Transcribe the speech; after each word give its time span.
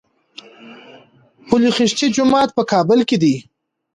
پل 1.47 1.63
خشتي 1.75 2.07
جومات 2.15 2.49
په 2.57 2.63
کابل 2.71 2.99
کي 3.09 3.17
دی 3.23 3.35